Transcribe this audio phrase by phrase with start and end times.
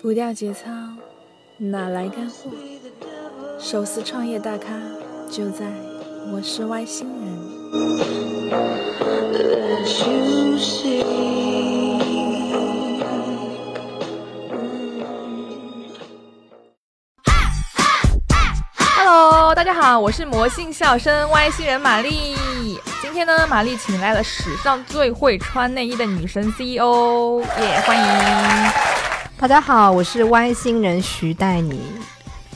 [0.00, 0.70] 不掉节操，
[1.56, 2.52] 哪来干货？
[3.58, 4.68] 手撕创业大咖
[5.28, 5.66] 就在
[6.32, 7.36] 我是外星人。
[18.94, 22.36] Hello，大家好，我是魔性笑声外星人玛丽。
[23.02, 28.87] 今天呢，玛丽请来了史上最会穿内衣的女神 CEO，耶、欢迎！
[29.40, 31.80] 大家好，我是外星人徐黛妮。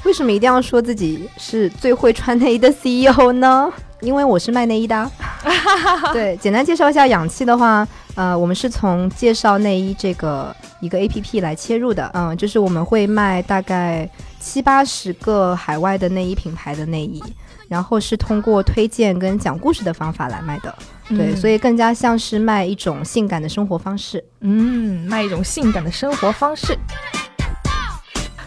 [0.02, 3.72] 为什么一定要说自己是最会穿内衣的 CEO 呢？
[4.00, 5.08] 因为我是卖内衣的啊。
[6.12, 7.86] 对，简单介绍一下氧气的话，
[8.16, 12.10] 呃，我们是从介绍内衣这个一个 APP 来切入的。
[12.14, 14.10] 嗯，就是我们会卖大概
[14.40, 17.22] 七八十个海外的内衣品牌的内衣，
[17.72, 20.74] 然后是通过推荐跟讲故事的方法来卖的。
[21.08, 24.22] 对，所以以更加像是卖一种性感的生活方式。
[24.40, 26.78] 嗯，卖一种性感的生活方式。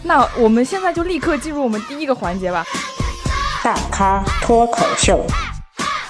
[0.04, 2.64] 那我们现在就立刻进入我们第一个环节吧。
[3.64, 5.26] 大咖脱口秀，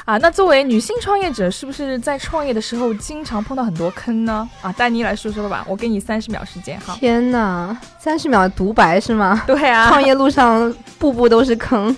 [0.06, 4.48] 啊，那作为女性创业者，是不是在创业的时候经常碰到很多坑呢？
[4.62, 6.94] 啊，丹妮来说说吧，我给你三十秒时间哈。
[6.94, 9.42] 天呐，三十秒独白是吗？
[9.48, 11.94] 对啊，创业路上步步都是坑，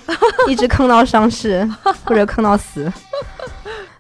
[0.49, 1.69] 一直坑到上市
[2.03, 2.91] 或者坑到死。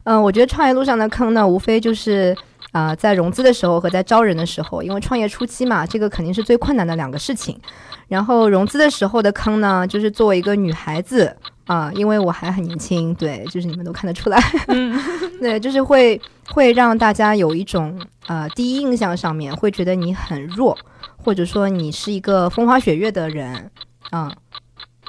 [0.05, 2.35] 嗯、我觉得创业路上的坑呢，无非就是
[2.73, 7.61] 啊、呃在融资的时候和在招人的时候，因为创业初期嘛，这个肯定是最困难的两个事情。
[8.09, 11.37] 然后融资的时候的坑呢，就是作为一个女孩子
[11.69, 14.99] 啊、因为我还很年轻，对，就是你们都看得出来，嗯。
[15.39, 20.77] 对，就是会会让大家有一种呃第一印象上面会觉得你很弱，
[21.17, 23.71] 或者说你是一个风花雪月的人，
[24.11, 24.29] 嗯，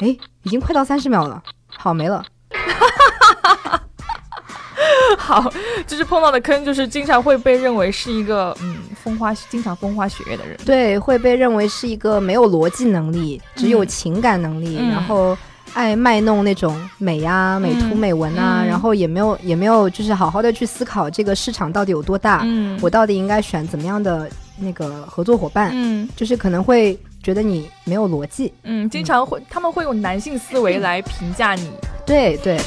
[0.02, 2.24] 诶，已经快到三十秒了，好没了，
[5.18, 5.52] 好，
[5.88, 10.56] 就是碰到的坑，就是经常会被认为是一个嗯风花经常风花雪月的人。
[10.64, 14.90] 对，会被认为是一个没有逻辑能力，只有情感能力，嗯。
[14.90, 15.36] 然后
[15.74, 28.52] 爱卖弄那种美呀、美图、嗯美文啊，嗯然后也没有也没有就是好好的去思考这个市场到底有多大，嗯我到底应该选怎么样的那个合作伙伴，嗯就是可能会觉得你没有逻辑。
[28.64, 31.70] 嗯，经常会他们会用男性思维 来评价你。
[32.06, 32.60] 对对，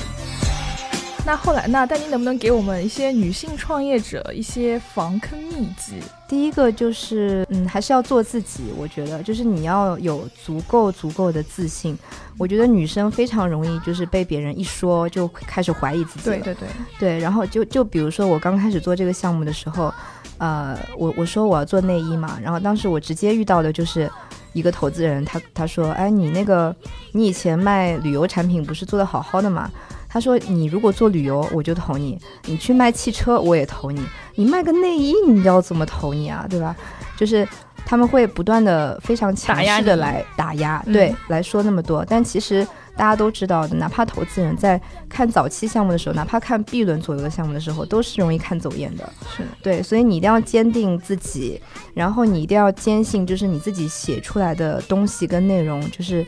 [1.25, 5.94] 那后来，那丹妮能不能给我们一些女性创业者一些防坑秘籍？
[6.28, 8.65] 第一个就是，嗯，还是要做自己。
[8.77, 11.97] 我觉得，就是你要有足够足够的自信。
[12.38, 16.37] 我觉得女生非常容易就是被别人一说就开始怀疑自己了。
[16.38, 16.69] 对对对，
[16.99, 19.94] 对然后就就比如说我刚开始做这个项目的时候，
[20.38, 24.11] 呃，我我说我要做内衣嘛，然后当时我直接遇到的就是
[24.55, 26.75] 一个投资人，他他说，哎，你那个
[27.12, 29.71] 你以前卖旅游产品不是做的好好的吗？
[30.12, 36.77] 他说你如果做旅游我就投你，你去卖汽车我也投你，你卖个内衣你要怎么投你啊，对吧？
[37.17, 37.49] 就是。
[37.84, 42.05] 他们会不断的非常强势的来打压，嗯对，来说那么多。
[42.09, 42.65] 但其实
[42.97, 49.12] 大家都知道的，哪怕投资人在看早期项目的时候，哪怕看 B 轮左右的项目的时候，都是容易看走眼的。
[49.37, 51.61] 是的，对，所以你一定要坚定自己，
[51.93, 56.25] 然后你一定要坚信，就是你自己写出来的东西跟内容，就是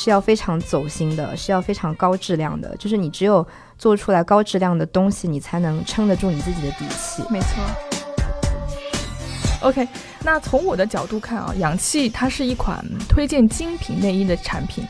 [0.00, 2.72] 是要非常走心的，是要非常高质量的。
[2.76, 3.44] 就是你只有
[3.76, 7.20] 做出来高质量的东西，你才能撑得住你自己的底气。
[7.28, 7.48] 没错。
[9.62, 9.88] OK，
[10.22, 14.86] 那从我的角度看啊，氧气它是一款推荐精品内衣的产品。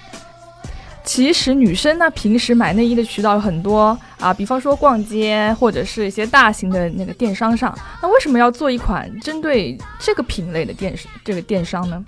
[1.05, 7.75] 其实女生呢，平时买内衣的渠道有很多啊，比方说逛街或者是一些大型的那个电商上。
[8.03, 12.05] 那为什么要做一款针对这个品类的电这个电商呢？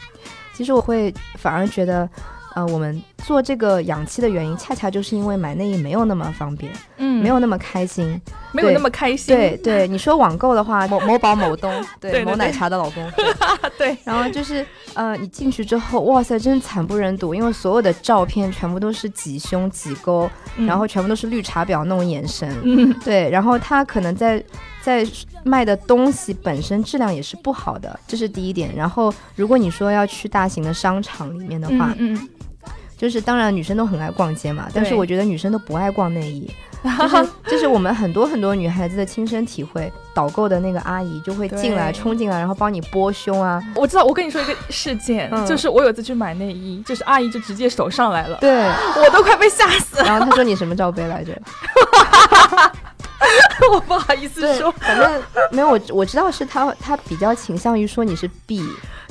[0.53, 2.07] 其实我会反而觉得，
[2.55, 7.11] 呃，我们做这个氧气的原因，恰恰就是因为买内衣没有那么方便，嗯。
[7.21, 8.19] 没有那么开心。
[8.51, 9.37] 没有那么开心。
[9.37, 13.13] 对对，你说网购的话，某某宝、某东， 对对对某奶茶的老公，
[13.77, 20.67] 对，然后就是呃，你进去之后，哇塞，真是惨不忍睹，因为所有的照片全部都是挤胸、挤沟，嗯。
[20.67, 22.91] 然后全部都是绿茶婊那种眼神，嗯。
[23.05, 24.43] 对，然后他可能在
[24.81, 25.07] 在
[25.45, 28.75] 卖的东西本身质量也是不好的，这是第一点。
[28.75, 32.29] 然后如果你说要去大型的商场里面的话，嗯嗯
[33.01, 36.51] 就是当然女生都很爱逛街嘛，但是我觉得女生都不爱逛内衣。
[36.83, 48.65] 就是 就是我们很多很多女孩子的亲身体会，导购的那个阿姨就会进来冲进来，然后帮你拨胸啊，我知道，我跟你说一个事件，嗯就是我有次去买内衣，就是阿姨就直接手上来了，对，
[48.97, 51.37] 我都快被吓死了，然后她说你什么罩杯来着？
[53.75, 58.67] 我不好意思说，，反正没有我我知道是她她比较倾向于说你是 B，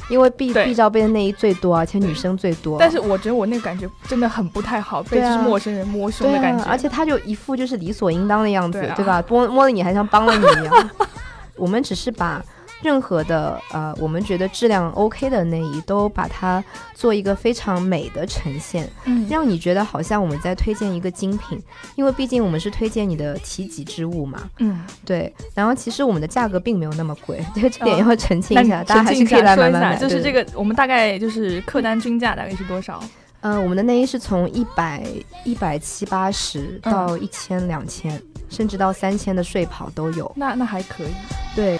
[0.09, 2.77] 因为 B 对 B 罩杯的内衣最多，而且女生最多。
[2.79, 9.23] 但是我觉得我那个感觉真的很不太好，被就是陌生人摸胸的感觉，啊，而且他就一副就是理所应当的样子，对啊对吧？
[9.29, 10.89] 摸摸了你还像帮了你一样。
[11.55, 12.43] 我们只是把
[12.81, 21.61] 任何的呃我们觉得质量 OK 的内衣，都把它做一个非常美的呈现，嗯让你觉得好像我们在推荐一个精品，
[21.95, 24.49] 因为毕竟我们是推荐你的体己之物嘛。
[24.59, 29.95] 嗯，对，然后其实我们的价格并没有那么贵， 这个这点嗯要澄清一下，大家还是可以来买买买。
[29.97, 33.03] 就是这个我们大概就是客单均价大概是多少？
[33.41, 35.01] 呃，我们的内衣是从一百
[35.45, 40.29] 一百七八十嗯到一千两千，甚至到三千的睡袍都有。
[40.35, 41.07] 那那还可以。
[41.55, 41.79] 对，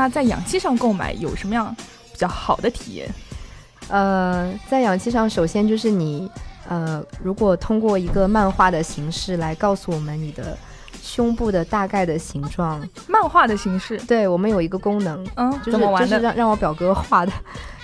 [0.00, 1.76] 那在氧气上购买有什么样
[2.10, 3.06] 比较好的体验？
[3.88, 6.30] 呃，在氧气上，首先就是你，
[6.66, 10.56] 呃，如果通过一个漫画的形式来告诉我们你的
[11.02, 16.08] 胸部的大概的形状，漫画的形式，对我们有一个功能，嗯，就是怎么玩的？
[16.08, 17.32] 就是让让我表哥画的，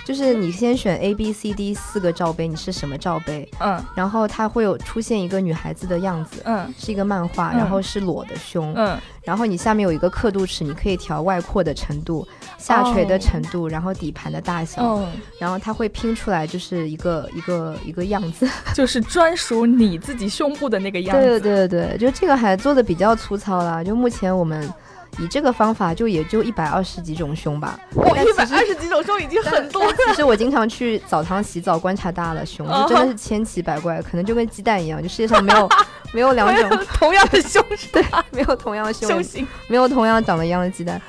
[0.07, 6.41] 就是你先选 A B C D 四个罩杯，你是什么罩杯，嗯然后它会有出现一个女孩子的样子。
[6.45, 12.25] 嗯是一个漫画，嗯然后是裸的胸，嗯，然后你下面有一个刻度尺，你可以调外扩的程度、
[12.57, 15.05] 下垂的哦程度，然后底盘的大小，哦，
[15.41, 18.47] 然后它会拼出来就是一个一个一个样子。
[18.73, 21.41] 就是专属你自己胸部的那个样对子。
[21.41, 23.83] 对对对，就这个还做的比较粗糙啦。
[23.83, 24.73] 就目前我们
[25.19, 27.79] 以这个方法，就也就一百二十几种胸吧。
[27.95, 29.93] 哇，但其实一百二十几种胸已经很多了。
[30.09, 35.69] 其实我经常去澡堂洗澡，观察大了胸，就真的是千奇百怪，可能就跟鸡蛋一样，就世界上没有
[36.13, 41.01] 没有两种，同样的胸对没有同样的胸，胸型，没有同样长得一样的鸡蛋。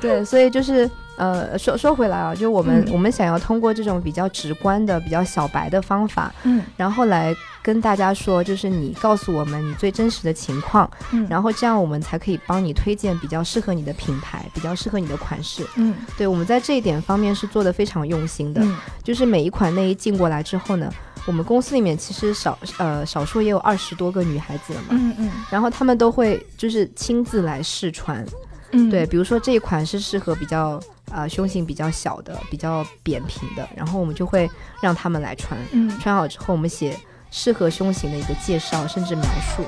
[0.00, 2.92] 对，所以就是呃，说说回来啊，就我们、嗯。
[2.94, 6.62] 我们想要通过这种比较直观的、比较小白的方法，嗯。
[6.78, 15.62] 然后来跟大家说，就是你告诉我们你最真实的情况，嗯然后这样我们才可以帮你推荐比较适合你的品牌，比较适合你的款式。
[15.76, 15.94] 嗯。
[16.16, 18.74] 对我们在这一点方面是做的非常用心的，嗯。
[19.04, 20.90] 就是每一款内衣进过来之后呢，
[21.26, 25.30] 我们公司里面其实少呃少数也有二十多个女孩子了嘛，嗯嗯。
[25.50, 28.24] 然后她们都会就是亲自来试穿，
[28.72, 30.80] 嗯，对，比如说这一款是适合比较
[31.10, 34.48] 呃胸型比较小的、比较扁平的，然后我们就会
[34.80, 36.96] 让他们来穿，嗯穿好之后我们写
[37.30, 39.24] 适合胸型的一个介绍甚至描
[39.56, 39.64] 述。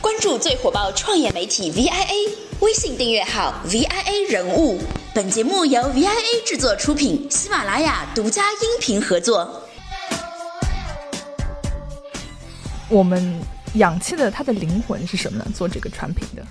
[0.00, 2.30] 关注最火爆创业媒体 VIA，
[2.60, 4.80] 微信订阅号 VIA 人物。
[5.14, 9.62] 本节目由 VIA 制作出品，喜马拉雅独家音频合作。
[12.88, 13.40] 我们
[13.74, 15.46] 氧气的它的灵魂是什么呢？
[15.54, 16.46] 做这个产品的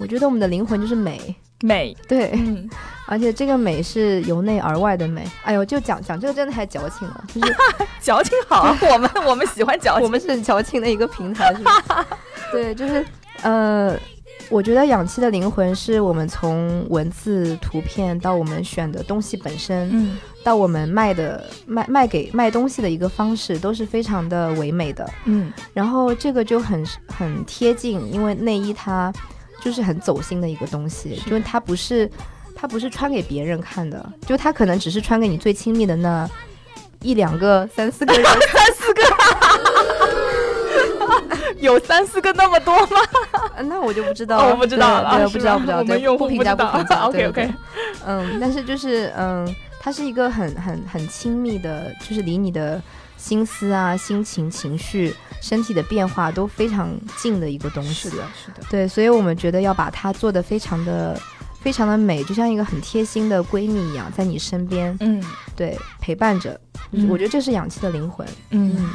[0.00, 2.68] 我觉得我们的灵魂就是美，美，对，嗯，
[3.06, 5.24] 而且这个美是由内而外的美。
[5.44, 7.54] 哎呦，就讲讲这个真的太矫情了，就是
[8.00, 12.06] 矫情好， 我们我们喜欢矫情，我们是很矫情的一个平台，是吧？
[12.50, 13.04] 对，就是
[13.42, 13.94] 呃，
[14.48, 20.18] 我觉得氧气的灵魂是我们从文字、图片到我们选的东西本身，嗯。
[20.42, 25.06] 到我们卖的卖卖给卖东西的一个方式，都是非常的唯美的。
[25.26, 25.52] 嗯。
[25.74, 29.12] 然后这个就很很贴近，因为内衣它
[29.62, 32.10] 就是很走心的一个东西，是就是它不是
[32.54, 36.28] 它不是穿给别人看的，就它可能只是穿给你最亲密的那
[37.02, 38.22] 一两个、三四个人。
[38.52, 39.02] 三四个，
[41.60, 42.96] 有三四个那么多吗？
[43.56, 47.00] 呃那我就不知道哦了，我不知道了对，不知道不知道，我们对不评用户不知道价不评价。
[47.06, 47.54] OK， 对 OK 对
[48.06, 52.80] 嗯，但是就是嗯，它是一个很很很亲密的，就是离你的
[53.20, 58.08] 心思啊、心情、情绪、身体的变化都非常近的一个东西。
[58.08, 61.20] 是的，是的，对，所以我们觉得要把它做的非常的、
[61.60, 65.22] 非常的美，就像一个很贴心的闺蜜一样，在你身边，嗯
[65.54, 66.58] 对，陪伴着。
[66.92, 68.26] 嗯我觉得这是氧气的灵魂。
[68.50, 68.90] 嗯，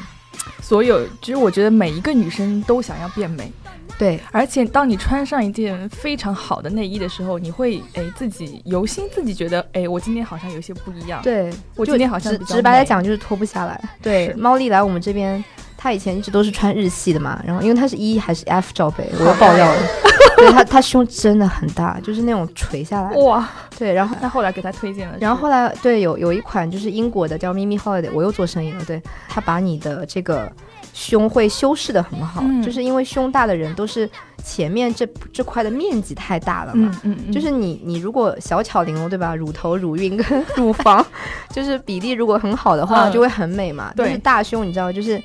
[0.62, 3.50] 所有，其实我觉得每一个女生都想要变美，
[3.98, 13.82] 对，而且当你穿上一件非常好的内衣的时候，你会哎自己由心自己觉得哎，我今天好像有些不一样。，对，我今天好像直直白来讲就是脱不下来。
[14.02, 15.44] 对，猫丽来我们这边，
[15.78, 19.82] 她以前一直都是穿日系的嘛，然后因为她是 E 还是 F 罩杯，我又爆料了。
[20.36, 23.12] 对她，她胸真的很大，就是那种垂下来。
[23.16, 23.50] 哇，
[23.80, 24.18] 对，然后。
[24.22, 28.84] 那后来给她推荐了，然后后来对有有一款就是英国的叫 Mimi Holiday，我又做生意了。
[28.84, 30.52] 对，它把你的这个
[30.98, 34.10] 胸会修饰的很好，嗯就是因为胸大的人都是
[34.42, 40.26] 前面这这块的面积太大了嘛，嗯嗯嗯，就是你你如果小巧玲珑对吧，乳头、乳晕跟
[40.56, 41.06] 乳房，
[41.52, 43.92] 就是比例如果很好的话，嗯就会很美嘛。
[43.94, 45.20] 对但是大胸你知道就是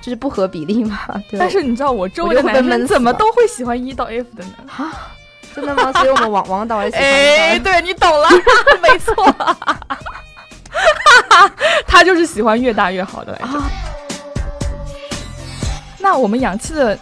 [0.00, 0.98] 就是不合比例嘛，
[1.30, 1.38] 对。
[1.38, 4.50] 但是你知道我周围的男生怎么都会喜欢一到 F 的呢？
[4.76, 4.92] 啊
[5.54, 5.92] 真的吗？
[5.92, 8.28] 所以我们王王导也喜欢哎，对你懂了，
[8.82, 9.14] 没错，
[11.86, 13.58] 他就是喜欢越大越好的来着。
[13.58, 13.70] 啊
[16.02, 16.98] 那我们氧气的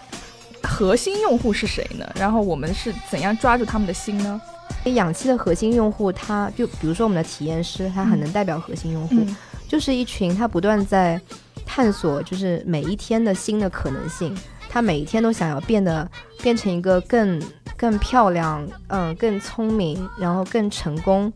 [0.63, 2.07] 核心用户是谁呢？
[2.15, 4.41] 然后我们是怎样抓住他们的心呢？
[4.85, 11.21] 氧气的核心用户，他就比如说我们的体验师，他很嗯能代表核心用户，嗯就是一群他不断在
[11.67, 14.37] 探索，就是每一天的新的可能性。
[14.69, 16.09] 他每一天都想要变得
[16.41, 17.43] 变成一个更
[17.77, 21.33] 更漂亮，嗯，更聪明，然后更成功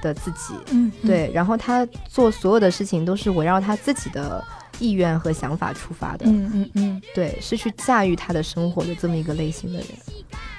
[0.00, 0.54] 的自己。
[0.70, 4.42] 嗯，对，然后他做所有的事情都是围绕他自己的
[4.78, 6.26] 意愿和想法出发的。
[6.26, 9.86] 嗯嗯嗯，对，是去驾驭他的生活的这么一个类型的人。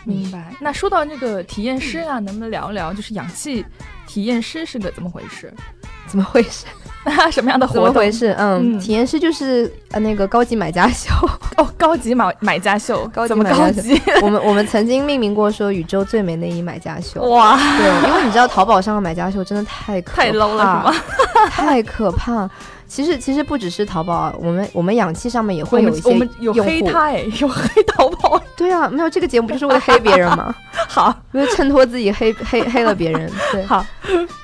[0.06, 0.54] 明白。
[0.60, 3.66] 那说到那个体验师啊，能不能聊一聊，就是氧气
[4.08, 5.54] 体验师是个怎么回事？
[6.08, 6.66] 怎么回事？
[7.32, 7.84] 什么样的活动？
[7.86, 8.34] 怎么回事？
[8.40, 11.14] 嗯，嗯体验师就是呃那个高级买家秀，
[11.58, 14.02] 哦，高级买买家秀，高级怎么买家秀高级？
[14.24, 17.22] 我们我们曾经命名过说宇宙最美内衣买家秀。
[17.30, 21.04] 哇，对，因为你知道淘宝上的买家秀真的太可太 low 了怕是吗？
[21.52, 22.50] 太可怕。
[22.90, 26.52] 其实其实不只是淘宝啊，我们我们氧气上面也会有一些我们有。
[26.52, 28.42] 黑他哎， 有黑淘宝。
[28.58, 30.54] 对啊，没有这个节目不就是为了黑别人吗？
[30.90, 33.32] 好，为了衬托自己黑黑黑了别人。
[33.54, 33.86] 对，好，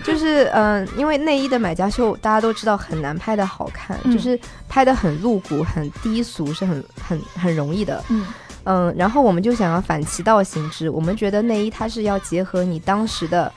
[0.04, 8.02] 就是嗯、因为内衣的买家秀大家都知道很难拍的好看，嗯就是拍的很露骨、很低俗是很很很容易的。
[8.10, 8.26] 嗯
[8.68, 13.52] 嗯，然后我们就想要反其道行之，我们觉得内衣它是要结合你当时的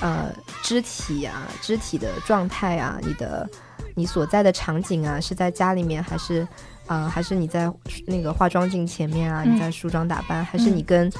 [0.00, 0.26] 呃
[0.62, 3.48] 肢体啊、肢体的状态啊、你的
[3.94, 6.46] 你所在的场景啊，是在家里面还是
[6.86, 7.72] 呃还是你在
[8.06, 11.10] 那个化妆镜前面啊，嗯你在梳妆打扮，还是你跟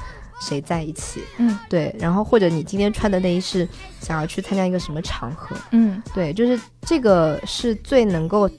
[0.41, 1.21] 谁在一起？
[1.37, 3.67] 嗯对，然后或者你今天穿的内衣是
[4.01, 5.55] 想要去参加一个什么场合？
[5.71, 8.49] 嗯对，就是这个是最能够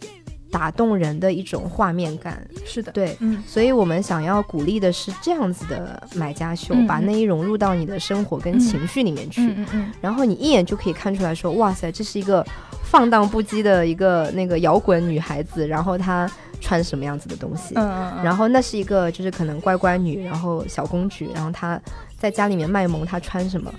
[0.56, 2.42] 打动人的一种画面感。
[2.64, 3.42] 是的，对，嗯。
[3.46, 12.42] 所以我们想要鼓励的是这样子的买家秀，嗯把内衣融入到你的生活跟嗯情绪里面去，嗯嗯嗯，然后你一眼就可以看出来说，哇塞，这是一个
[12.82, 21.78] 放荡不羁的一个那个摇滚女孩子，然后她穿什么样子的东西，然后那是一个就是可能乖乖女，然后小公举，然后她
[22.16, 23.70] 在家里面卖萌，她穿什么？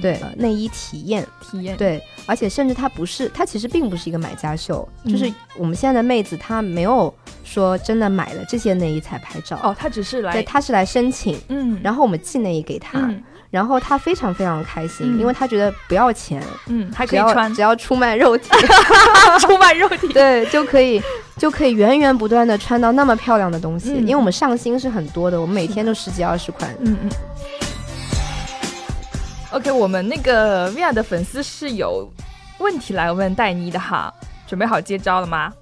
[0.00, 5.34] 对，呃内衣体验，体验，对，而且甚至它不是，它其实并不是一个买家秀，就是嗯。
[5.56, 7.12] 我们现在的妹子她没有
[7.44, 18.48] 说真的买了这些内衣才拍照，哦，她只是来对，，她是来申请，嗯，然后我们寄内衣给她，嗯然后她非常非常开心，嗯因为她觉得不要钱，嗯，还可以穿只要出卖肉体，
[19.40, 21.02] 出卖肉体，对，就可以
[21.36, 27.10] 就可以源源不断的穿到那么漂亮的东西，嗯因为我们上新是很多的，我们每天都十几二十款，嗯嗯。
[29.52, 32.08] OK，我们那个 Via 的粉丝是有
[32.58, 34.12] 问题来问戴妮的哈，
[34.46, 35.52] 准备好接招了吗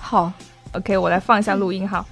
[0.00, 0.32] 好
[0.72, 2.04] ，？OK，我来放一下录音哈。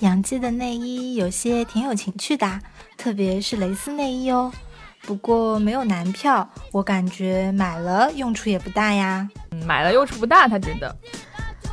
[0.00, 2.60] 杨记的内衣有些挺有情趣的啊，
[2.98, 4.52] 特别是蕾丝内衣哦。
[5.00, 9.26] 不过没有男票，我感觉买了用处也不大呀。
[9.50, 10.94] 嗯买了用处不大，他觉得。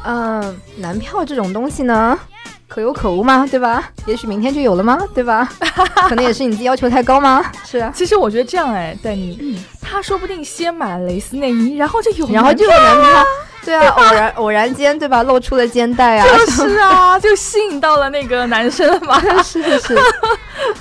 [0.06, 2.18] 嗯、男票这种东西呢，
[2.74, 3.90] 可有可无嘛，对吧？
[4.06, 4.98] 也许明天就有了吗？
[5.14, 5.52] 对吧？
[6.08, 7.44] 可能也是你自己要求太高吗？
[7.66, 13.26] 是啊，其实我觉得这样哎，戴妮，他说不定先买了蕾丝内衣，然后就有然后就有男票，
[13.66, 15.22] 对啊，偶然偶然间，对吧？
[15.22, 19.20] 露出了肩带啊，就是啊， 就吸引到了那个男生了嘛。
[19.44, 19.98] 是是是。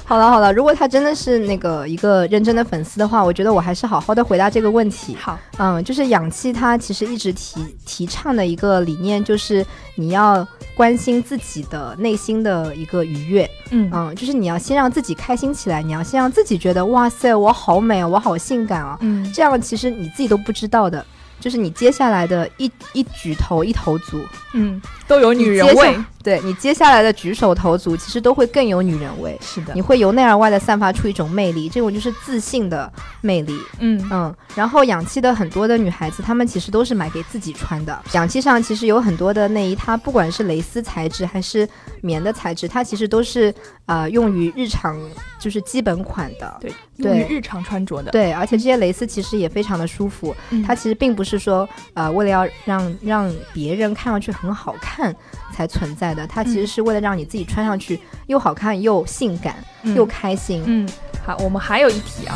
[0.04, 5.16] 好了好了，如果他真的是那个一个认真的粉丝的话，我觉得我还是好好的回答这个问题。
[5.20, 9.66] 好，嗯，就是氧气，它其实一直提提倡的一个理念，就是
[9.96, 10.46] 你要
[10.80, 13.46] 关心自己的内心的一个愉悦。
[13.70, 21.04] 嗯嗯，就是你要先让自己开心起来，你要先让自己觉得哇塞，我好美啊，我好性感啊，嗯这样其实你自己都不知道的，
[21.38, 25.94] 就是你接下来的一一举头一头足，嗯，都有女人味。
[26.22, 29.38] 对你接下来的举手投足，其实都会更有女人味。
[29.40, 33.58] 是的你会由内而外的散发出一种魅力，这种就是自信的魅力。
[33.78, 37.98] 嗯嗯，然后氧气的很多的女孩子，她们其实都是买给自己穿的。
[38.12, 41.68] 氧气上其实有很多的内衣，它不管是蕾丝材质还是
[42.02, 43.54] 棉的材质，它其实都是
[43.86, 45.00] 呃用于日常
[45.38, 46.56] 就是基本款的。
[46.60, 48.10] 对，对用于日常穿着的。
[48.10, 50.36] 对，而且这些蕾丝其实也非常的舒服。
[50.50, 55.14] 嗯它其实并不是说呃为了要让让别人看上去很好看
[55.60, 60.62] 才存在的，它其实嗯是为了让你自己穿上去又好看又性感、嗯又开心。
[60.64, 60.88] 嗯，
[61.26, 62.34] 好，我们还有一题啊，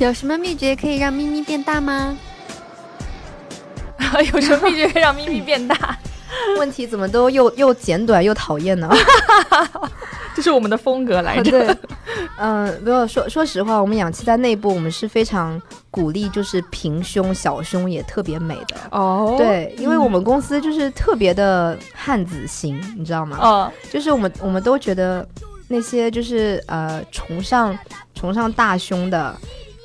[0.00, 2.16] 有什么秘诀可以让咪咪变大吗？
[4.34, 5.96] 有什么秘诀可以让咪咪变大？
[6.58, 8.90] 问题怎么都又又简短又讨厌呢？
[10.34, 11.50] 这是我们的风格来着。
[11.52, 11.76] 对，
[12.40, 18.76] 嗯，不要说说实话，我们氧气在内部我们是非常鼓励，就是平胸、小胸也特别美的。
[18.90, 23.36] 哦，对，因为我们公司就是特别的汉子型，你知道吗？
[23.40, 25.28] 哦，就是我们我们都觉得
[25.68, 27.78] 那些就是呃崇尚
[28.14, 29.36] 崇尚大胸的，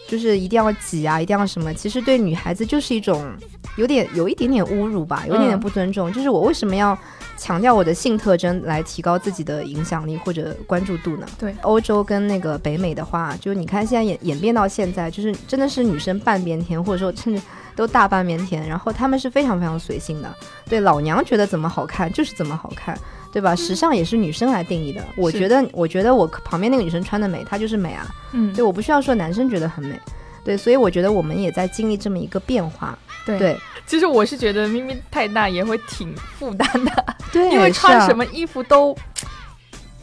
[0.08, 3.34] 就是一定要挤啊，一定要什么，其实对女孩子就是一种
[3.78, 6.12] 有点有一点点侮辱吧，有一点点嗯不尊重。
[6.14, 6.98] 就是我为什么要
[7.38, 11.26] 强调我的性特征来提高自己的影响力或者关注度呢？
[11.38, 17.42] 对欧洲跟那个北美的话，就是你看现在演演变到现在，就是真的是女生半边天，或者说甚至
[17.76, 20.34] 都大半边天，然后他们是非常非常随性的，
[20.70, 22.98] 对老娘觉得怎么好看就是怎么好看。
[23.36, 23.54] 对吧？
[23.54, 25.04] 时尚也是女生来定义的。
[25.18, 28.08] 我觉得，我觉得我旁边那个女生穿的美，她就是美啊。
[28.32, 30.00] 嗯，对，我不需要说男生觉得很美。
[30.42, 32.98] 对，所以我觉得我们也在经历这么一个变化。
[33.26, 38.96] 对对其实我是觉得咪咪太大也会挺负担的， 对，因为穿什么衣服都，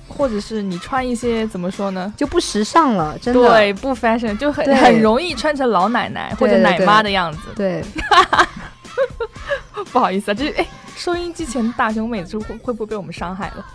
[0.06, 2.12] 或者是你穿一些怎么说呢？
[2.18, 3.48] 就不时尚了，真的。
[3.48, 7.38] 对，不 fashion 就很很容易穿成老奶奶或者奶妈的样子。
[7.56, 7.82] 对，
[9.90, 10.66] 不好意思啊，这哎，
[11.02, 13.66] 收音机前的大胸妹子会会不会被我们伤害了？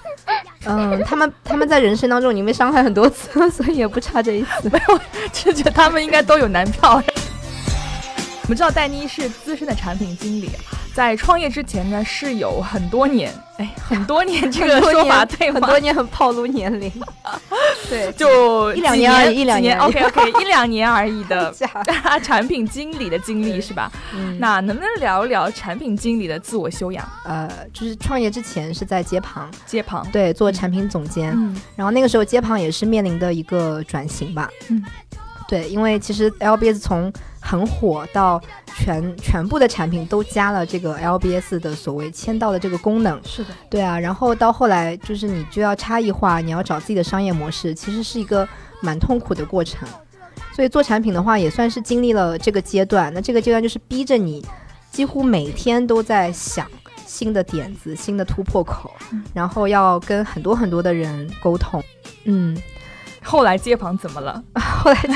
[0.66, 4.70] 嗯，他们他们在人生当中已经被伤害很多次了，所以也不差这一次。
[4.72, 4.98] 没有
[5.34, 7.04] 就觉得他们应该都有男票。
[8.44, 10.50] 我们知道戴妮是资深的产品经理，
[10.98, 15.60] 在创业之前呢是有很多年，哎，很多年这个说法对吗？
[15.62, 16.92] 很多年很暴露年龄。
[17.88, 21.70] 对，就一两年而已一两年年 OK OK， 一两年而已的假
[22.20, 23.92] 产品经理的经历是吧？
[24.16, 27.08] 嗯那能不能聊一聊产品经理的自我修养？
[27.26, 31.32] 呃，就是创业之前是在街旁，街旁，对，做产品总监。
[31.36, 34.50] 嗯然后那个时候街旁也是面临的一个转型吧。
[34.70, 34.84] 嗯，
[35.48, 38.42] 对，因为其实 LBS 从很火到
[38.76, 43.20] 全全部的产品都加了这个 LBS 的所谓签到的这个功能。
[43.24, 48.48] 是的，对啊，然后到后来就是你就要差异化，你要找自己的商业模式，其实是一个
[48.82, 49.88] 蛮痛苦的过程。
[50.54, 53.14] 所以做产品的话，也算是经历了这个阶段。
[53.14, 54.44] 那这个阶段就是逼着你
[54.92, 56.68] 几乎每天都在想
[57.06, 58.92] 新的点子、新的突破口，
[59.34, 61.82] 然后要跟很多很多的人沟通。
[62.26, 62.58] 嗯，
[63.28, 64.42] 后来街旁怎么了？
[64.56, 65.14] 后来就，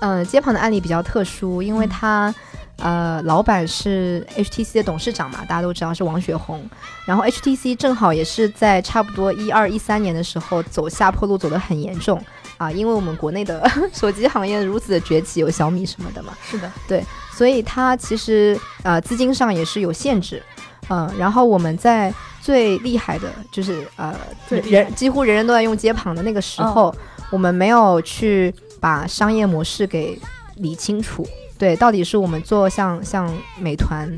[0.00, 2.34] 嗯，街旁的案例比较特殊，因为他。
[2.80, 6.64] 呃，老板是 HTC 的董事长嘛，大家都知道是王雪红。
[7.04, 12.24] 然后 HTC 正好也是在差不多一二一三年的时候走下坡路，走得很严重
[12.56, 20.40] 啊，因为我们国内的 手机行业如此的崛起，有小米什么的嘛，是的，对所以它其实呃资金上也是有限制，
[20.88, 24.14] 嗯、然后我们在最厉害的就是呃
[24.48, 26.94] 人几乎人人都在用街旁的那个时候，
[27.30, 30.18] 我们没有去把商业模式给
[30.56, 31.26] 理清楚，
[31.58, 34.08] 对，到底是我们做像像美团。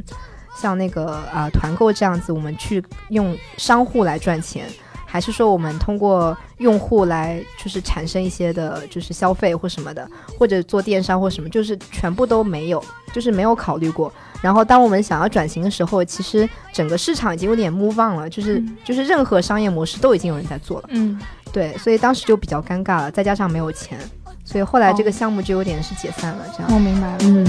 [0.52, 4.66] 像那个啊、呃团购这样子，我们去用商户来赚钱，
[5.10, 12.80] 还是说我们通过用户来就是产生一些的，就是消费或什么的，或者做电商或什么，就是全部都没有，
[13.12, 14.12] 就是没有考虑过。
[14.40, 21.20] 然后当我们想要转型的时候，其实整个市场已经有点 move on 了，就是、嗯就是任何商业模式都已经有人在做了，嗯，
[21.52, 23.98] 对，所以当时就比较尴尬了，再加上没有钱，
[24.44, 26.72] 所以后来这个哦项目就有点是解散了，这样。
[26.72, 27.18] 我明白了。
[27.22, 27.44] 嗯，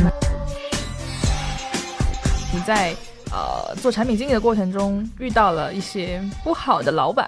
[2.52, 2.96] 你在
[3.32, 7.26] 呃做产品经理的过程中遇到了一些不好的老板，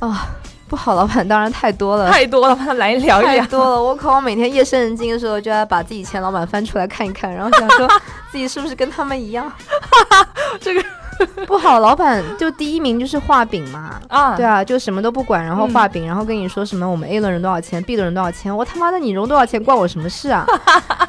[0.00, 0.26] 啊、
[0.68, 3.42] 不好，老板当然太多了，太多了，把它来聊一聊。
[3.42, 4.16] 太多了，我靠！
[4.16, 7.88] 我每天夜深人静的时候，就要把自己前老板翻出来看一看，然后想说
[8.30, 9.50] 自己是不是跟他们一样。
[10.60, 10.84] 这个
[11.46, 14.00] 不好，老板就第一名就是画饼嘛。
[14.08, 20.46] 啊，对啊，就什么都不管，然后嗯画饼，然后跟你说什么我们 A 轮融多少钱，B 轮融多少钱，我他妈的你融多少钱关我什么事啊？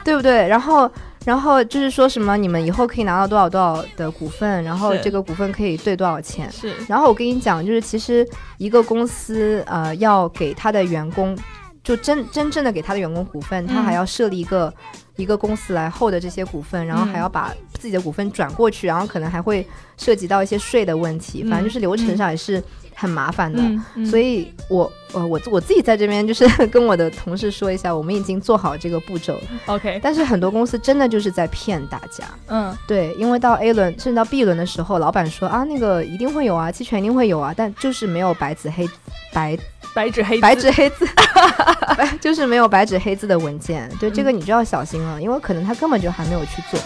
[0.04, 0.48] 对不对？
[0.48, 0.90] 然后，
[1.24, 6.52] 然后就是说什么你们以后可以拿到多少多少的股份，然后这个股份可以兑多少钱。
[6.52, 6.74] 是。
[6.88, 11.38] 然后我跟你讲，就是其实一个公司呃要给他的员工，
[11.84, 13.84] 就真真正的给他的员工股份，他嗯。
[13.84, 14.74] 还要设立一个、
[15.16, 19.66] 一个公司来 hold 这些股份，然后还要把自己的股份转过去，然后可能还会
[19.98, 22.64] 涉及到一些税的问题，反正就是流程上也是
[22.94, 24.06] 很麻烦的。
[24.06, 32.24] 所以我呃我我自己在这边就是 跟我的同事说一下，我们已经做好这个步骤了，OK，但是很多公司真的就是在骗大家。
[32.48, 38.88] 嗯对，因为到 A 轮甚至到 B 轮的时候，老板说啊，那个一定会有啊，期权一定会有啊，但就是没有白纸黑
[39.34, 39.58] 白
[39.96, 41.08] 白纸黑字白纸黑字，
[42.22, 43.90] 就是没有白纸黑字的文件。
[44.00, 46.80] 对，这个你就要小心了，因为可能他根本就还没有去做。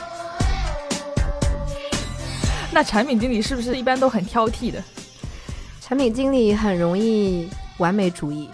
[2.76, 4.84] 那产品经理是不是一般都很挑剔的？
[5.80, 8.50] 产品经理很容易完美主义，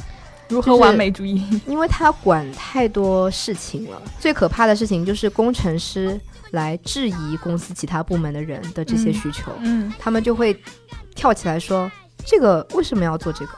[0.47, 1.43] 如何完美主义？
[1.65, 3.99] 因为他管太多事情了。
[4.19, 9.51] 最可怕的事情就是工程师来质疑公司其他部门的人的这些嗯需求。
[9.61, 10.55] 嗯他们就会
[11.15, 11.91] 跳起来说
[12.23, 13.53] ：“这个为什么要做这个？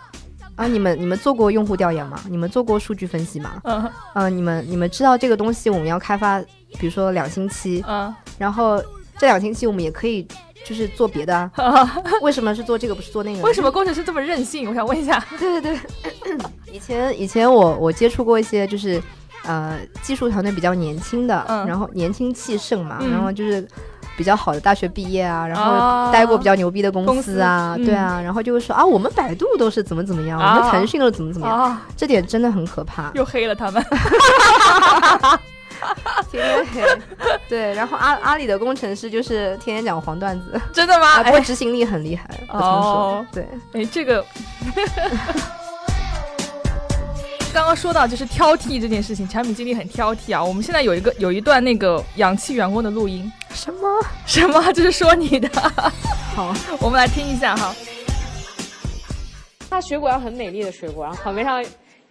[0.56, 2.21] 啊，你们你们做过用户调研吗？
[2.30, 3.60] 你们做过数据分析吗？
[3.65, 6.39] 嗯呃，你们你们知道这个东西我们要开发，
[6.80, 8.82] 比如说两星期，嗯然后
[9.17, 10.28] 这两星期我们也可以
[10.65, 13.41] 就是做别的啊，啊， 为什么是做这个不是做那个？
[13.43, 14.67] 为什么工程师这么任性？
[14.69, 15.23] 我想问一下。
[15.38, 15.78] 对对
[16.23, 16.38] 对，
[16.73, 19.02] 以前以前我我接触过一些就是
[19.45, 23.65] 呃技术团队比较年轻的，嗯然后年轻气盛嘛，嗯然后就是
[24.17, 33.12] 比较好的大学毕业啊，然啊后待过比较牛逼的公司啊，对啊，然后就会说啊，我们百度都是怎么怎么样，啊我们腾讯都是怎么怎么样，啊，这点真的很可怕。
[33.15, 33.84] 又黑了他们。
[36.32, 37.39] 天天黑。
[37.50, 41.08] 对，然后阿阿里的工程师就是天天讲黄段子， 真的吗？
[41.08, 43.26] 啊，不过执行力很厉害，我听说哦。
[43.32, 44.26] 对，哎，这个
[47.54, 50.43] 刚刚说到就是挑剔这件事情，产品经理很挑剔啊。
[50.43, 53.88] 我们现在有一个有一段那个氧气员工的录音，什么？
[54.26, 54.74] 什么？
[54.74, 55.48] 这是说你的？
[56.36, 57.76] 好，我们来听一下哈。
[59.69, 61.63] 那水果要很美丽的水果，然后旁边上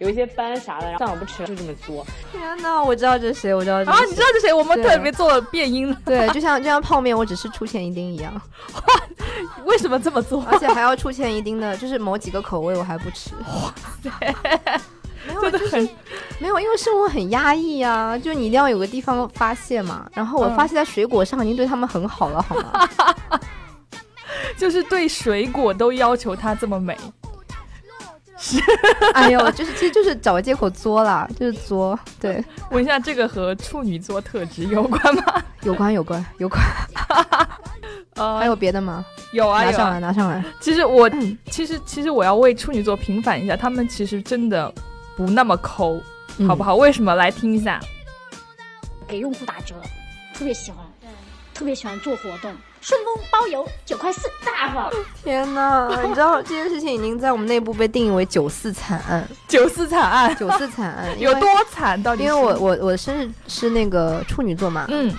[0.03, 2.05] 有一些斑啥的，然后算我不吃，就这么做。
[2.31, 4.53] 天哪，我知道这是谁，我知道这是啊，谁你知道这谁？
[4.53, 8.33] 我们特别做了变音了，对，就像 就像泡面，我只是出钱一丁一样，
[9.63, 10.43] 为什么这么做？
[10.51, 13.31] 而且还要出钱一丁的，就是某几个口味我还不吃。
[15.25, 15.89] 没有，真的就是很
[16.39, 20.05] 没有，因为生活很压抑啊，就你一定要有个地方发泄嘛。
[20.13, 22.89] 然后我嗯发泄在水果上，已经对他们很好了，好吗？
[24.57, 26.97] 就是对水果都要求它这么美。
[29.13, 31.97] 哎呦，就是其实就是找个借口作啦，就是作。
[32.19, 35.41] 对， 问一下，这个和处女座特质有关吗？
[35.63, 36.61] 有关有关有关。
[38.15, 39.05] 呃，还有别的吗？
[39.31, 40.43] 有啊有啊拿上来，拿上来。
[40.59, 44.71] 其实我嗯其实其实我要为处女座平反一下，他们其实真的
[45.15, 45.99] 不那么抠，
[46.37, 46.75] 嗯好不好？
[46.75, 47.15] 为什么？
[47.15, 47.79] 来听一下。
[49.07, 49.75] 给用户打折，
[50.33, 50.85] 特别喜欢，
[51.53, 52.51] 特别喜欢做活动，
[52.83, 54.91] 顺丰包邮九块四，大方。
[55.23, 62.01] 天哪，你知道 这件事情已经在我们内部被定义为九四惨案，九四惨案九四惨案 有多惨？
[62.03, 62.23] 到底？
[62.23, 65.09] 因为我我我的生日是那个处女座嘛，嗯，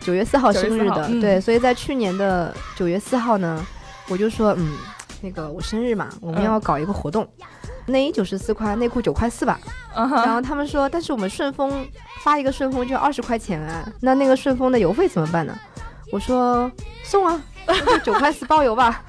[0.00, 3.66] 九月四号9月4生日的，嗯对，所以在去年的九月四号呢，
[4.08, 4.76] 我就说，嗯，
[5.22, 7.26] 那个我生日嘛，我们嗯要搞一个活动，
[7.86, 9.58] 内衣九十四块，内裤九块四吧。
[9.94, 11.86] 然后他们说，但是我们顺丰
[12.22, 15.58] 发一个顺丰就要二十块钱啊，那那个顺丰的邮费怎么办呢？
[16.14, 16.70] 我说
[17.02, 19.02] 送啊，就九块四包邮吧。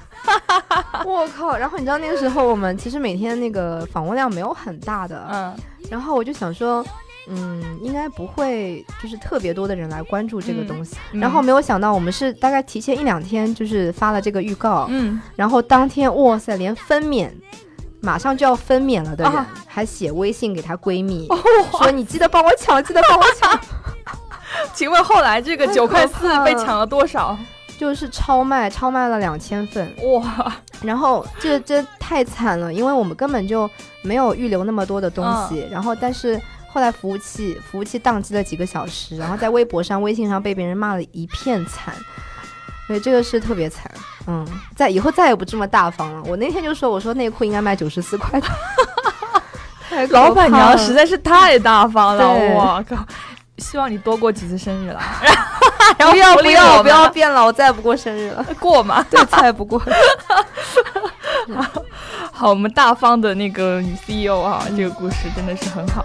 [1.06, 1.56] 我靠！
[1.56, 5.56] 然后你知道那个时候我们其实每天那个访问量没有很大的，嗯
[5.88, 6.84] 然后我就想说，
[7.28, 10.96] 嗯，应该不会就是特别多的人来关注这个东西。
[11.12, 17.30] 嗯然后没有想到，我们是大概提前一两天就是发了这个预告，嗯，然后当天哇塞，连分娩。
[18.02, 21.38] 马上就要分娩了的人，啊还写微信给她闺蜜，哇
[21.78, 23.60] 说你记得帮我抢，记得帮我抢，
[24.76, 27.36] 请问后来这个太九块四被抢了多少？
[27.78, 29.90] 就是超卖，超卖了两千份。
[30.02, 33.68] 哇，然后这这太惨了，因为我们根本就
[34.02, 35.62] 没有预留那么多的东西。
[35.62, 41.94] 嗯然后，但是后来服务器服务器宕机了几个小时， 然后在微博上、微信上被别人骂了一片惨。
[42.86, 43.90] 对，这个是特别惨。
[44.26, 46.22] 嗯，在以后再也不这么大方了。
[46.24, 48.40] 我那天就说，我说内裤应该卖九十四块
[50.10, 52.96] 老板娘实在是太大方了，我靠！
[53.58, 55.00] 希望你多过几次生日了，
[55.98, 58.44] 然后不要不要不要变老，我再也不过生日了。
[58.60, 59.02] 过嘛？
[59.10, 59.80] 对，再也不过。
[62.32, 66.04] 好，我们大方的那个女 CEO 啊，这个故事真的是很好。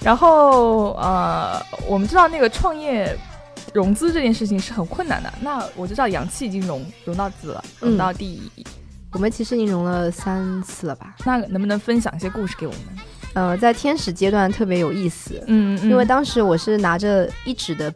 [0.00, 3.16] 然后呃，我们知道那个创业
[3.74, 5.32] 融资这件事情是很困难的。
[5.40, 8.50] 那我知道氧气已经融融到资了，融嗯到第，
[9.12, 11.14] 我们其实已经融了三次了吧？
[11.24, 12.80] 那能不能分享一些故事给我们？
[13.38, 17.92] 呃，在天使阶段特别有意思，嗯，嗯因为当时我是拿着一纸的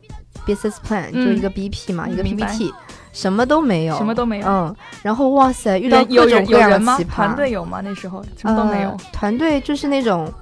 [0.47, 2.73] business plan，、嗯就一个 BP 嘛，一个 PPT，
[3.13, 7.05] 什么都没有，什么都没有嗯，然后哇塞，遇到各种各样的奇？
[7.05, 7.81] 葩，团队有吗？
[7.83, 8.97] 那时候什么都没有呃。
[9.13, 10.33] 团队就是那种。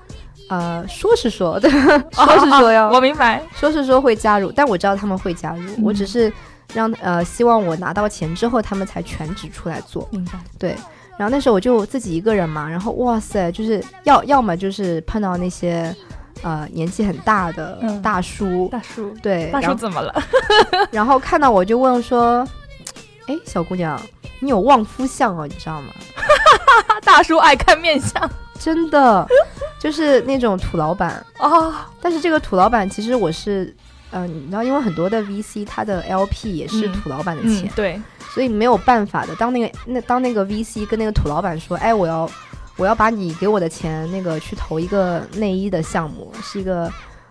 [0.48, 1.70] 呃，说是说，对，
[2.10, 6.32] 说是说要，我明白，说是说会加入，但我知道他们会加入，我只嗯是
[6.74, 10.08] 让呃希望我拿到钱之后，他们才全职出来做。
[10.10, 10.32] 明白。
[10.58, 10.74] 对，
[11.20, 15.94] 然后那时候我就自己一个人嘛，然后哇塞，就是要要么就是碰到那些
[16.40, 20.14] 呃年纪很大的嗯大叔，大叔，对，大叔怎么了？
[20.90, 22.42] 然后看到我就问说，
[23.26, 24.00] 哎，小姑娘，
[24.38, 25.88] 你有旺夫相哦，你知道吗？
[27.04, 29.28] 大叔爱看面相真的，
[29.78, 33.76] 就是那种土老板，啊，但是这个土老板其实我是。
[34.12, 38.00] 嗯、你知道，因为很多的 VC，他的 LP 也是嗯土老板的嗯钱，，对，
[38.34, 39.34] 所以没有办法的。
[39.36, 42.30] 当那个那当那个 VC 跟那个土老板说，哎，我要
[42.76, 46.84] 我要把你给我的钱那个去投一个内衣的项目，是一个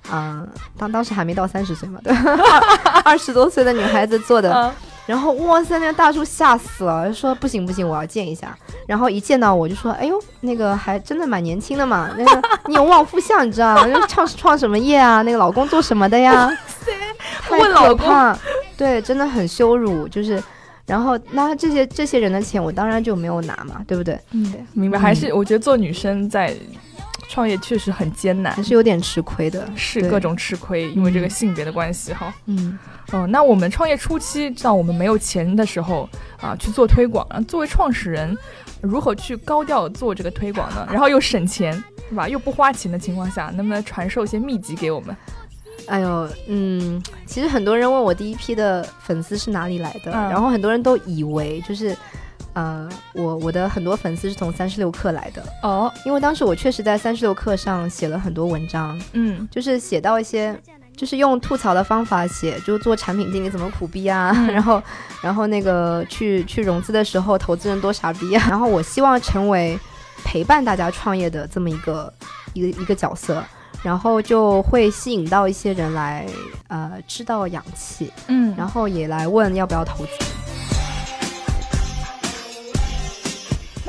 [0.09, 2.13] 啊、呃当当时还没到三十岁嘛，对，
[3.03, 4.73] 二十多岁的女孩子做的。
[5.09, 8.55] 嗯然后哇塞，那个大叔吓死了，说不行不行，我要见一下。
[8.85, 13.85] 然后一见到我就说，哎呦，那个还真的蛮年轻的嘛，那个 你有旺夫相，你知道吗？
[13.91, 15.23] 那创创什么业啊？
[15.23, 16.47] 那个老公做什么的呀？
[17.41, 18.37] 太可怕，
[18.77, 20.41] 对，真的很羞辱，就是。
[20.85, 24.19] 然后，那这些这些人的钱，我当然就没有拿嘛，对不对？
[24.31, 24.97] 嗯，明白。
[24.97, 26.51] 嗯还是我觉得做女生在
[27.29, 29.69] 创业确实很艰难还，是有点吃亏的。
[29.75, 32.33] 是各种吃亏，因为这个嗯性别的关系哈。
[32.47, 32.77] 嗯
[33.11, 36.09] 哦，那我们创业初期，知道我们没有钱的时候
[36.41, 38.35] 啊，去做推广啊，作为创始人，
[38.81, 40.85] 如何去高调做这个推广呢？
[40.91, 41.71] 然后又省钱，
[42.09, 42.27] 对吧？
[42.27, 45.15] 又不花钱的情况下，能不能传授一些秘籍给我们？
[45.87, 51.95] 哎呦，嗯，其实很多人问我第一批的粉丝是哪里来的，嗯然后很多人都以为就是，
[52.59, 59.47] 呃，我我的很多粉丝是从三十六课来的，哦，因为当时我确实在三十六课上写了很多文章，嗯。
[59.49, 60.59] 就是写到一些。
[60.99, 64.47] 就是用吐槽的方法写，就做产品经理怎么苦逼啊，嗯。
[64.51, 64.83] 然后，
[65.23, 69.79] 然后那个去去融资的时候，投资人多傻逼啊，然后我希望成为
[70.25, 72.13] 陪伴大家创业的这么一个
[72.51, 73.41] 一个一个角色，
[73.81, 76.27] 然后就会吸引到一些人来，
[76.67, 80.11] 呃，知道氧气，嗯，然后也来问要不要投资。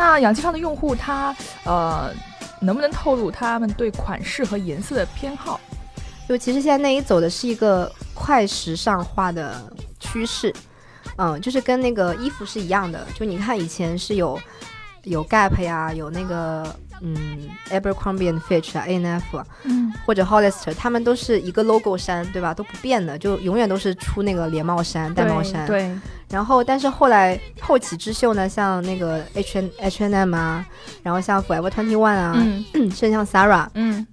[0.01, 2.11] 那氧气上的用户他呃，
[2.59, 5.61] 能不能透露他们对款式和颜色的偏好？
[6.27, 9.63] 就其实现在内衣走的是一个快时尚化的
[9.99, 10.55] 趋势，
[11.19, 13.07] 嗯，就是跟那个衣服是一样的。
[13.15, 14.41] 就你看以前是有
[15.03, 22.53] 有 Gap 呀，有那个嗯 Abercrombie and Fitch 啊，A&F 啊，嗯或者 Hollister，他们都是一个 logo 衫，对吧？
[22.55, 25.67] 都不变的，就永远都是出那个连帽衫、带帽衫。
[25.67, 25.91] 对，
[26.29, 30.65] 然后，但是后来后起之秀呢，像那个 H N H N M 啊，
[31.03, 32.35] 然后像 Forever Twenty One 啊，
[32.75, 34.07] 嗯甚至像 Sarah，嗯，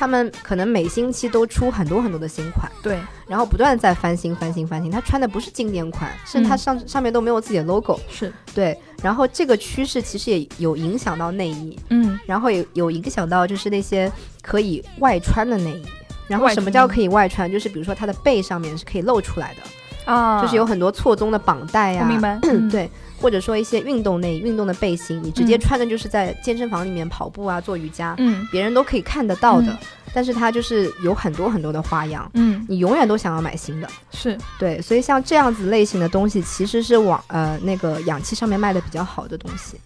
[0.00, 4.90] 他们可能每星期都出很多很多的新款，对，然后不断在翻新、翻新、翻新。
[4.90, 8.00] 他穿的不是经典款，甚至他上、上面都没有自己的 logo。
[8.08, 8.74] 是，对。
[9.02, 12.18] 然后这个趋势其实也有影响到内衣，嗯。
[12.24, 14.10] 然后也有影响到就是那些
[14.40, 15.84] 可以外穿的内衣。
[16.26, 17.52] 然后什么叫可以外穿？
[17.52, 22.66] 就是比如说它的背上面是可以露出来的，啊，就是有很多错综的绑带呀、我明白，嗯。
[22.72, 29.72] 对，或者说一些运动内衣、运动的背心，你直接嗯穿的就是在健身房里面跑步啊、做瑜伽，嗯别人都可以看得到的。
[29.72, 29.78] 嗯
[30.12, 33.88] 但是它就是有很多很多的花样，嗯，你永远都想要买新的。
[34.10, 39.76] 是，对，所以像这样子类型的东西，其实是往呃那个氧气上面卖的比较好的东西。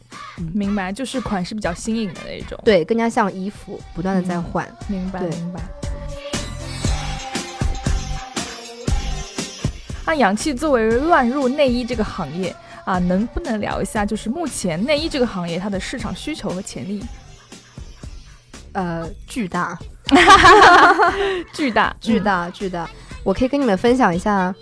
[0.54, 2.58] 明白，就是款式比较新颖的那种。
[2.64, 4.66] 对，更加像衣服，不断的在嗯换。
[4.88, 5.60] 明白明白。
[10.06, 17.02] 那氧气作为乱入内衣这个行业啊，能不能聊一下，就是目前内衣这个行业它的市场需求和潜力？
[18.72, 19.78] 呃，巨大，
[21.54, 22.88] 巨大，巨大，巨大。
[23.22, 24.52] 我可以跟你们分享一下，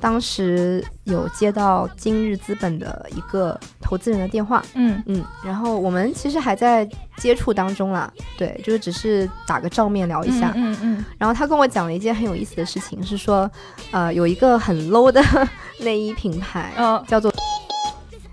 [0.00, 5.02] 当时有接到今日资本的一个投资人的电话，嗯。
[5.06, 10.52] 嗯，然后我们其实还在接触当中啦，对，就是只是打个照面聊一下。
[10.54, 13.50] 嗯嗯然后他跟我讲了一件很有意思的事情，是说，
[13.90, 15.20] 呃，有一个很 low 的
[15.80, 17.36] 内衣品牌，嗯，叫做呃，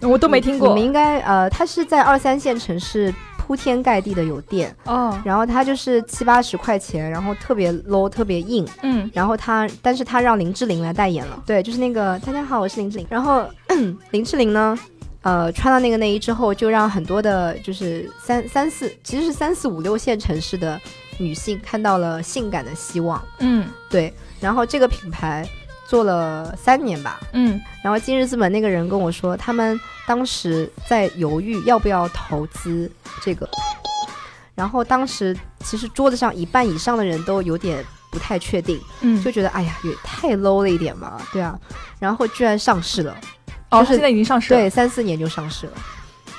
[0.07, 0.69] 我都没听过。
[0.69, 13.07] 你们应该呃，它是在二三线城市铺天盖地的有店，哦，然后它就是七八十块钱，然后特别 low，特别硬，嗯然后它，但是它让林志玲来代言了，对，就是那个大家好，我是林志玲。
[13.09, 13.45] 然后
[14.11, 14.77] 林志玲呢，
[15.23, 20.79] 呃，穿了那个内衣之后，就让很多的，就是三三四，其实是三四五六线城市的
[21.17, 24.13] 女性看到了性感的希望，嗯对。
[24.39, 25.47] 然后这个品牌
[25.93, 27.61] 做了三年吧，嗯。
[27.83, 33.47] 然后今日资本那个人跟我说，他们当时在犹豫要不要投资这个，
[34.55, 41.55] 然后当时其实桌子上一半以上的人都有点不太确定，嗯，就觉得哎呀也太 low 了一点嘛，对啊，
[41.99, 43.15] 然后居然上市了，
[43.69, 44.59] 哦，就是现在已经上市了。
[44.59, 45.73] 对，三四年就上市了，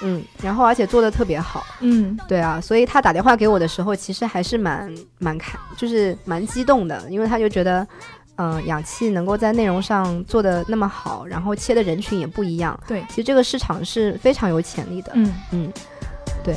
[0.02, 2.18] 嗯，然后而且做的特别好，嗯。
[2.26, 7.86] 对啊，所以他打电话给我的时候，其实还是蛮蛮开，就是蛮激动的，因为他就觉得。
[8.36, 15.12] 嗯，氧气能够在内容上做的那么好，然后切的人群也不一样，对，其实这个市场是非常有潜力的。
[15.14, 15.72] 嗯嗯，
[16.42, 16.56] 对。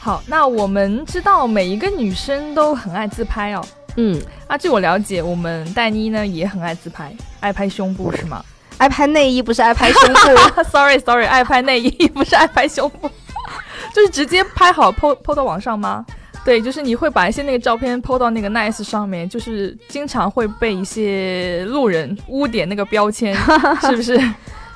[0.00, 3.62] 好，那我们知道每一个女生都很爱自拍哦。
[3.96, 8.42] 嗯，啊，据我了解，我们戴妮呢也很爱自拍，爱拍胸部是吗
[8.78, 10.62] 爱拍内衣不是爱拍胸部？
[10.70, 13.10] Sorry Sorry，爱拍内衣不是爱拍胸部，
[13.92, 16.06] 就是直接拍好 PO PO 到网上吗？
[16.44, 23.34] 对，就是你会把一些那个照片 PO 到那个 Nice 上面，就是经常会被一些路人污点那个标签，
[23.82, 24.18] 是不是？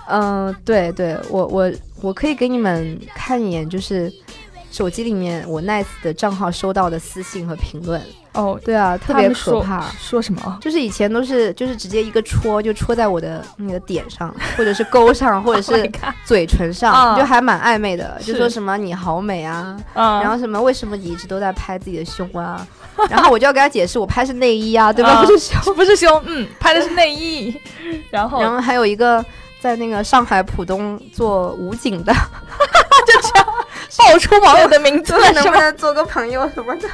[0.08, 1.72] 嗯，对对，我我
[2.02, 4.12] 我可以给你们看一眼，就是
[4.70, 8.02] 手机里面我 Nice 的账号收到的私信和评论。
[8.34, 9.84] 哦，对啊，特别可怕。
[9.98, 10.58] 说什么？
[10.60, 15.92] 就是以前都是就是直接一个戳就戳在我的那个点上，或者是沟上，或者 Oh 是
[16.24, 22.66] 嘴唇上，啊就还蛮暧昧的，就说什么你好美啊，啊然后什么为什么你一直都在拍自己的胸啊，
[23.10, 25.10] 然后我就要给他解释我拍是内衣啊，对吧？
[25.10, 25.74] 啊不是胸。
[25.74, 27.54] 不是胸，嗯，拍的是内衣，
[28.10, 29.24] 然后然后还有一个
[29.60, 32.12] 在那个上海浦东做武警的，
[33.98, 35.50] 爆出网友的名字了，能是？
[35.50, 36.88] 不能做个朋友什么的？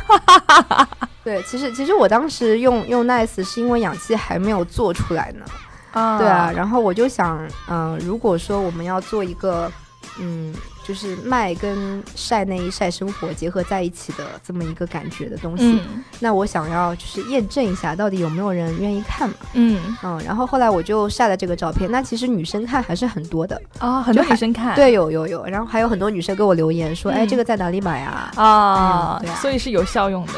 [1.25, 5.45] 对，其实其实我当时用用 Nice 是因为氧气还没有做出来呢，
[5.93, 9.71] 啊对啊，，然后我就想，嗯、如果说我们要做一个，
[10.19, 10.55] 嗯，
[10.89, 15.65] 就是卖跟晒内衣、晒生活结合在一起的这么一个感觉的东西。
[15.65, 19.35] 嗯那我想要就是验证一下，到底有没有人愿意看嘛？
[19.53, 21.89] 嗯嗯，然后后来我就晒了这个照片。
[21.93, 25.45] 那其实女生看还是很多的，啊，很多女生看，对，有有有。
[25.45, 28.33] 然后还有很多女生给我留言说，哎，嗯这个在哪里买啊？
[28.37, 30.33] 啊嗯对啊所以是有效用的，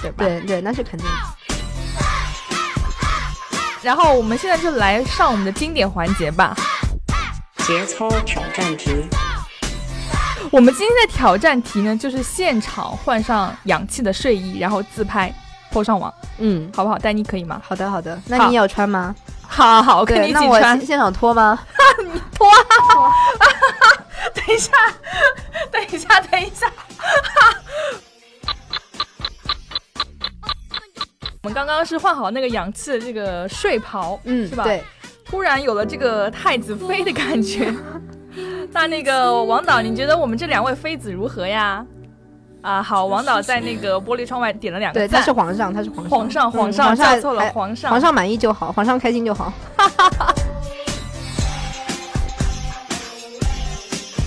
[0.00, 0.24] 对吧？。
[0.24, 1.12] 对对，那是肯定的。
[3.82, 6.56] 然后我们现在就来上我们的经典环节吧。
[7.66, 8.90] 节操挑战题，
[10.50, 15.32] 我们今天的挑战题呢，就是现场换上氧气的睡衣，然后自拍
[15.72, 16.98] po 上网，嗯，好不好？
[16.98, 17.60] 丹妮可以吗？
[17.64, 18.20] 好的好的。
[18.26, 19.14] 那你也要穿吗？
[19.48, 20.86] 好好，我跟，你一起穿现。
[20.86, 21.58] 现场脱吗？
[22.04, 22.48] 你脱。
[22.50, 22.54] 啊
[24.34, 24.72] 等一下，
[25.70, 26.70] 等一下，等一下。
[31.42, 34.64] 我们刚刚是换好那个氧气的这个睡袍，嗯，是吧？
[34.64, 34.82] 对。
[35.24, 37.72] 突然有了这个太子妃的感觉。
[38.72, 41.84] 那那个王导，你觉得我们这两位妃子如何呀？
[42.60, 49.52] 啊，好，王导在那个玻璃窗外点了两个对，他是皇上，他是皇上，皇上，嗯皇上，皇上叫错了，哎皇上，皇上满意就好，皇上开心就好。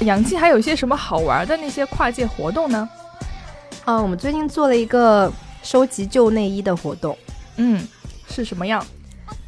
[0.01, 2.89] 氧气还有一些什么好玩的那些跨界活动呢？
[3.85, 7.15] 嗯，我们最近做了一个收集旧内衣的活动，
[7.57, 7.85] 嗯，
[8.29, 8.83] 是什么样？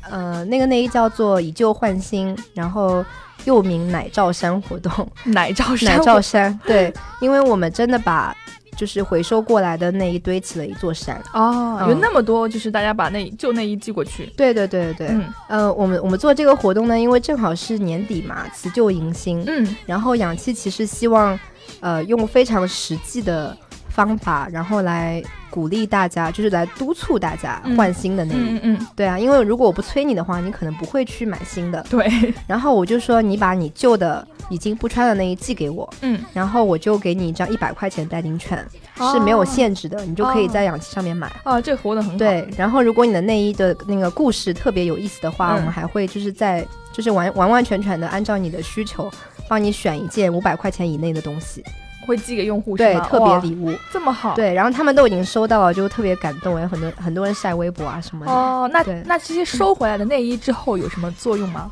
[0.09, 3.03] 呃，那个内衣叫做以旧换新，然后
[3.45, 4.91] 又名奶罩山活动。
[5.25, 8.35] 奶罩山，奶罩山，对，因为我们真的把
[8.77, 11.21] 就是回收过来的那一堆起了一座山。
[11.33, 14.25] 哦，嗯有那么多，就是大家把那旧内衣寄过去。
[14.37, 21.37] 对对对对对，嗯呃，我们我们做这个活动呢，因为正好是年底嘛，辞旧迎新，嗯然后氧气其实希望，
[21.79, 23.55] 呃，用非常实际的
[23.89, 25.21] 方法，然后来
[25.51, 28.37] 鼓励大家，就是来督促大家嗯换新的内衣。
[28.37, 31.85] 嗯嗯嗯，对啊，因为如果我不催你的话，你可能不会去买新的。
[31.89, 32.09] 对，
[32.47, 38.65] 然后我就说，你把你旧的已经不穿的内衣寄给我，嗯，然后我就给你一张一百块钱代金券，
[39.11, 41.31] 是没有限制的，你就可以在氧气上面买。
[41.43, 42.17] 哦，这个活得很好。
[42.17, 49.11] 对，然后如果你的内衣的那个故事特别有意思的话，嗯我们还会就是在就是完完完全全的按照你的需求，
[49.49, 51.63] 帮你选一件五百块钱以内的东西，
[52.11, 53.73] 会寄给用户是对，特别礼物。
[53.91, 54.35] 这么好。
[54.35, 58.31] 对，然后他们都已经收到了，就特别感动，有很多很多人晒微博啊什么的。
[58.31, 61.71] 哦，那那这些收回来的内衣之后有什么作用吗？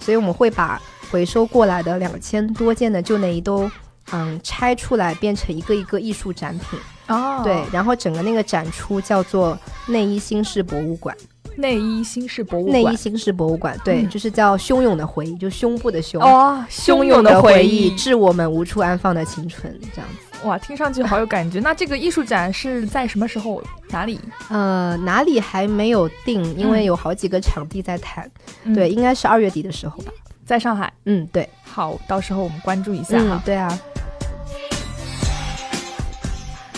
[0.00, 3.70] 所以我们会把回收过来的两千多件的旧内衣都
[4.12, 6.78] 嗯拆出来，变成一个一个艺术展品。
[7.06, 11.16] 哦，对，，然后整个那个展出叫做内衣新式博物馆。
[11.58, 12.72] 内衣新式博物馆。
[12.72, 16.22] 内衣新式博物馆，对，嗯就是叫汹涌的回忆，就胸部的胸。
[16.22, 20.46] 哦，汹涌的回忆，致我们无处安放的青春，这样子。
[20.46, 21.58] 哇，听上去好有感觉。
[21.58, 23.60] 那这个艺术展是在什么时候？
[23.90, 24.20] 哪里？
[24.50, 28.30] 呃，哪里还没有定，因为嗯有好几个场地在谈。
[28.62, 30.12] 嗯对，，应该是二月底的时候吧。
[30.46, 30.92] 在上海。
[31.06, 31.48] 嗯，对。
[31.64, 33.42] 好，到时候我们关注一下嗯哈，。
[33.44, 33.78] 对啊。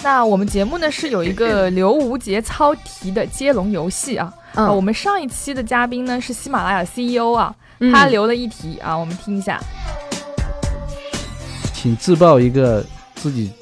[0.02, 4.32] 那我们节目呢是有一个 刘无节操题的接龙游戏啊。
[4.54, 9.60] 嗯，啊我们上一期的嘉宾呢是喜马拉雅 CEO 啊，嗯他留了一题啊，我们听一下。
[11.74, 12.84] 请自曝一个
[13.14, 13.52] 自己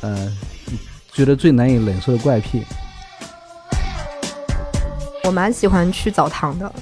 [0.00, 0.30] 呃
[1.12, 2.64] 觉得最难以忍受的怪癖。
[5.24, 6.72] 我蛮喜欢去澡堂的，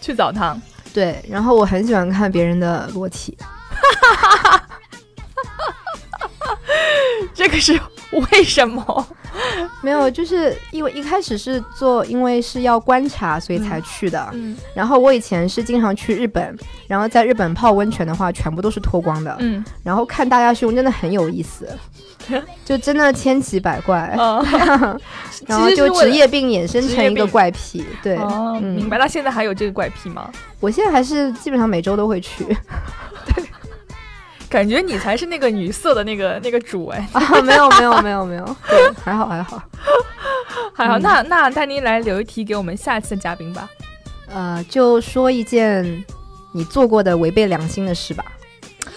[0.00, 0.60] 去澡堂，
[0.94, 3.36] 对，然后我很喜欢看别人的裸体。
[7.34, 7.78] 这个是
[8.32, 9.06] 为什么？
[9.82, 14.28] 没有，就是因为一开始是做，因为是要观察，所以才去的。
[14.32, 19.36] 嗯然后我以前是经常去日本，然后在日本泡温泉的话，全部都是脱光的。
[19.40, 21.68] 嗯，然后看大家胸真的很有意思，
[22.64, 24.44] 就真的千奇百怪，哦
[25.46, 27.84] 然后就职业病衍生成一个怪癖。
[28.02, 28.96] 对，哦，嗯明白。
[28.98, 30.30] 那现在还有这个怪癖吗？
[30.60, 32.46] 我现在还是基本上每周都会去
[34.54, 37.04] 感觉你才是那个女色的那个 那个主哎。
[37.12, 39.60] 啊，没有没有没有没有， 对，还好还好。
[40.72, 43.68] 还好，嗯那那丹妮来留一题给我们下期的嘉宾吧。
[44.32, 46.04] 呃，就说一件
[46.52, 48.24] 你做过的违背良心的事吧。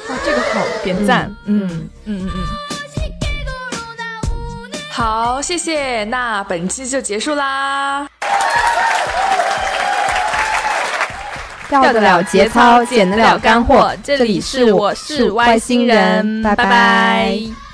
[0.07, 1.35] 啊，这个好，点赞。
[1.45, 2.45] 嗯嗯嗯嗯嗯。
[4.91, 6.03] 好，谢谢。
[6.03, 8.07] 那本期就结束啦。
[11.69, 13.91] 掉得了节操，捡得了干货。
[14.03, 17.66] 这里是我是外星人，拜拜拜